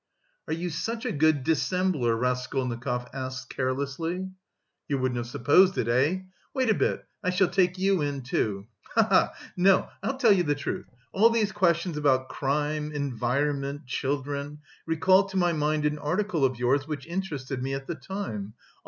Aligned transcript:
"Are 0.47 0.53
you 0.53 0.71
such 0.71 1.05
a 1.05 1.11
good 1.11 1.43
dissembler?" 1.43 2.15
Raskolnikov 2.17 3.07
asked 3.13 3.51
carelessly. 3.55 4.31
"You 4.87 4.97
wouldn't 4.97 5.17
have 5.17 5.27
supposed 5.27 5.77
it, 5.77 5.87
eh? 5.87 6.21
Wait 6.55 6.71
a 6.71 6.73
bit, 6.73 7.05
I 7.23 7.29
shall 7.29 7.49
take 7.49 7.77
you 7.77 8.01
in, 8.01 8.21
too. 8.23 8.65
Ha 8.95 9.03
ha 9.03 9.09
ha! 9.35 9.49
No, 9.55 9.89
I'll 10.01 10.17
tell 10.17 10.31
you 10.31 10.41
the 10.41 10.55
truth. 10.55 10.87
All 11.13 11.29
these 11.29 11.51
questions 11.51 11.97
about 11.97 12.29
crime, 12.29 12.91
environment, 12.91 13.85
children, 13.85 14.61
recall 14.87 15.25
to 15.25 15.37
my 15.37 15.53
mind 15.53 15.85
an 15.85 15.99
article 15.99 16.45
of 16.45 16.57
yours 16.57 16.87
which 16.87 17.05
interested 17.05 17.61
me 17.61 17.75
at 17.75 17.85
the 17.85 17.93
time. 17.93 18.55